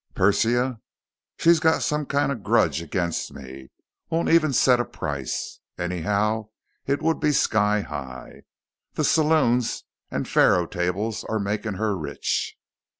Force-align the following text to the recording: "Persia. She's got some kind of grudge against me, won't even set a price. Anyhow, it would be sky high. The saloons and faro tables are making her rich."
"Persia. 0.15 0.79
She's 1.37 1.59
got 1.59 1.83
some 1.83 2.07
kind 2.07 2.31
of 2.31 2.41
grudge 2.41 2.81
against 2.81 3.31
me, 3.33 3.69
won't 4.09 4.29
even 4.29 4.51
set 4.51 4.79
a 4.79 4.83
price. 4.83 5.59
Anyhow, 5.77 6.49
it 6.87 7.03
would 7.03 7.19
be 7.19 7.31
sky 7.31 7.81
high. 7.81 8.41
The 8.95 9.03
saloons 9.03 9.83
and 10.09 10.27
faro 10.27 10.65
tables 10.65 11.23
are 11.25 11.37
making 11.37 11.73
her 11.73 11.95
rich." 11.95 12.55